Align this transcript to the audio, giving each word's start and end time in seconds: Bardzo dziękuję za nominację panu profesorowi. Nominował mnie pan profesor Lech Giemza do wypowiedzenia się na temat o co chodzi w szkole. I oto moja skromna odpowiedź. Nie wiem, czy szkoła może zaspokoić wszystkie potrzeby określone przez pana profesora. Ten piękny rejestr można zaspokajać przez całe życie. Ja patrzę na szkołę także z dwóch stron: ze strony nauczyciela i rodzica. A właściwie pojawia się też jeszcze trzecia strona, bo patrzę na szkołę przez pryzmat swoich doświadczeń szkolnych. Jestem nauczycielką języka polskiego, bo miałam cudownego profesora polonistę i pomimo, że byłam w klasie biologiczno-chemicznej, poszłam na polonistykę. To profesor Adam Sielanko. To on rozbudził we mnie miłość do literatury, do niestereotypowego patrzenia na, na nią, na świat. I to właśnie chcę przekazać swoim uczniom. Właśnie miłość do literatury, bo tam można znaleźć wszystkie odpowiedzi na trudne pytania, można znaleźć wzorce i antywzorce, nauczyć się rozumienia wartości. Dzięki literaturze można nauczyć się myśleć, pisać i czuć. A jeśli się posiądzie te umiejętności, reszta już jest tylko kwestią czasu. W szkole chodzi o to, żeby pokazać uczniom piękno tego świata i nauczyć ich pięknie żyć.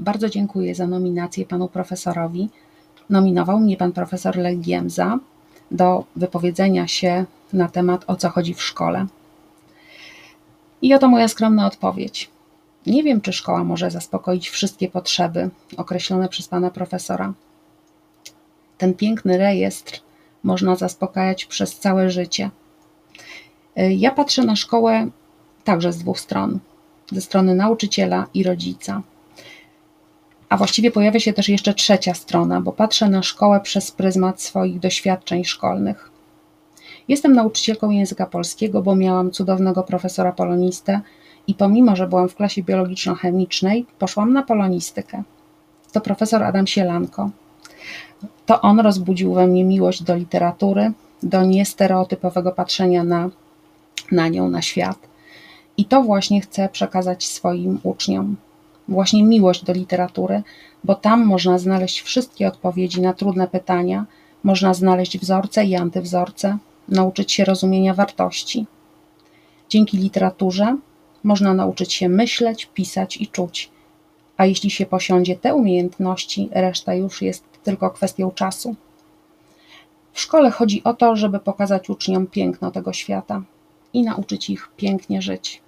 Bardzo 0.00 0.28
dziękuję 0.28 0.74
za 0.74 0.86
nominację 0.86 1.46
panu 1.46 1.68
profesorowi. 1.68 2.48
Nominował 3.10 3.60
mnie 3.60 3.76
pan 3.76 3.92
profesor 3.92 4.36
Lech 4.36 4.60
Giemza 4.60 5.18
do 5.70 6.04
wypowiedzenia 6.16 6.86
się 6.86 7.24
na 7.52 7.68
temat 7.68 8.04
o 8.06 8.16
co 8.16 8.28
chodzi 8.30 8.54
w 8.54 8.62
szkole. 8.62 9.06
I 10.82 10.94
oto 10.94 11.08
moja 11.08 11.28
skromna 11.28 11.66
odpowiedź. 11.66 12.30
Nie 12.86 13.02
wiem, 13.02 13.20
czy 13.20 13.32
szkoła 13.32 13.64
może 13.64 13.90
zaspokoić 13.90 14.48
wszystkie 14.48 14.88
potrzeby 14.88 15.50
określone 15.76 16.28
przez 16.28 16.48
pana 16.48 16.70
profesora. 16.70 17.32
Ten 18.78 18.94
piękny 18.94 19.38
rejestr 19.38 20.00
można 20.42 20.76
zaspokajać 20.76 21.44
przez 21.44 21.78
całe 21.78 22.10
życie. 22.10 22.50
Ja 23.76 24.10
patrzę 24.10 24.44
na 24.44 24.56
szkołę 24.56 25.10
także 25.64 25.92
z 25.92 25.98
dwóch 25.98 26.20
stron: 26.20 26.58
ze 27.12 27.20
strony 27.20 27.54
nauczyciela 27.54 28.26
i 28.34 28.42
rodzica. 28.42 29.02
A 30.50 30.56
właściwie 30.56 30.90
pojawia 30.90 31.20
się 31.20 31.32
też 31.32 31.48
jeszcze 31.48 31.74
trzecia 31.74 32.14
strona, 32.14 32.60
bo 32.60 32.72
patrzę 32.72 33.08
na 33.08 33.22
szkołę 33.22 33.60
przez 33.60 33.90
pryzmat 33.90 34.42
swoich 34.42 34.80
doświadczeń 34.80 35.44
szkolnych. 35.44 36.10
Jestem 37.08 37.32
nauczycielką 37.32 37.90
języka 37.90 38.26
polskiego, 38.26 38.82
bo 38.82 38.96
miałam 38.96 39.30
cudownego 39.30 39.82
profesora 39.82 40.32
polonistę 40.32 41.00
i 41.46 41.54
pomimo, 41.54 41.96
że 41.96 42.06
byłam 42.06 42.28
w 42.28 42.34
klasie 42.34 42.62
biologiczno-chemicznej, 42.62 43.86
poszłam 43.98 44.32
na 44.32 44.42
polonistykę. 44.42 45.22
To 45.92 46.00
profesor 46.00 46.42
Adam 46.42 46.66
Sielanko. 46.66 47.30
To 48.46 48.60
on 48.60 48.80
rozbudził 48.80 49.34
we 49.34 49.46
mnie 49.46 49.64
miłość 49.64 50.02
do 50.02 50.16
literatury, 50.16 50.92
do 51.22 51.44
niestereotypowego 51.44 52.52
patrzenia 52.52 53.04
na, 53.04 53.30
na 54.12 54.28
nią, 54.28 54.48
na 54.48 54.62
świat. 54.62 54.98
I 55.76 55.84
to 55.84 56.02
właśnie 56.02 56.40
chcę 56.40 56.68
przekazać 56.68 57.26
swoim 57.26 57.78
uczniom. 57.82 58.36
Właśnie 58.90 59.24
miłość 59.24 59.64
do 59.64 59.72
literatury, 59.72 60.42
bo 60.84 60.94
tam 60.94 61.26
można 61.26 61.58
znaleźć 61.58 62.00
wszystkie 62.00 62.48
odpowiedzi 62.48 63.00
na 63.00 63.12
trudne 63.12 63.48
pytania, 63.48 64.06
można 64.42 64.74
znaleźć 64.74 65.18
wzorce 65.18 65.64
i 65.64 65.76
antywzorce, 65.76 66.58
nauczyć 66.88 67.32
się 67.32 67.44
rozumienia 67.44 67.94
wartości. 67.94 68.66
Dzięki 69.68 69.98
literaturze 69.98 70.76
można 71.22 71.54
nauczyć 71.54 71.92
się 71.92 72.08
myśleć, 72.08 72.66
pisać 72.74 73.16
i 73.16 73.26
czuć. 73.26 73.70
A 74.36 74.46
jeśli 74.46 74.70
się 74.70 74.86
posiądzie 74.86 75.36
te 75.36 75.54
umiejętności, 75.54 76.48
reszta 76.52 76.94
już 76.94 77.22
jest 77.22 77.44
tylko 77.62 77.90
kwestią 77.90 78.30
czasu. 78.30 78.74
W 80.12 80.20
szkole 80.20 80.50
chodzi 80.50 80.84
o 80.84 80.94
to, 80.94 81.16
żeby 81.16 81.38
pokazać 81.38 81.90
uczniom 81.90 82.26
piękno 82.26 82.70
tego 82.70 82.92
świata 82.92 83.42
i 83.92 84.02
nauczyć 84.02 84.50
ich 84.50 84.70
pięknie 84.76 85.22
żyć. 85.22 85.62